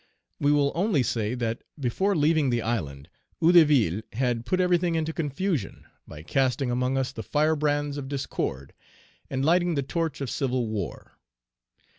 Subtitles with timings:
[0.39, 3.07] We will only say, that before leaving the island,
[3.39, 8.73] Hédouville had put everything into confusion, by casting among us the firebrands of discord,
[9.29, 11.19] and lighting the torch of civil war.